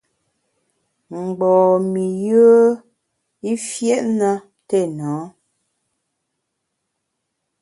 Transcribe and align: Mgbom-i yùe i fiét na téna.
Mgbom-i 1.13 2.05
yùe 2.25 2.61
i 3.51 3.53
fiét 3.67 4.03
na 4.17 4.31
téna. 4.67 5.11